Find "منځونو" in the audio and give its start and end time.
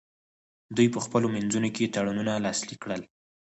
1.35-1.69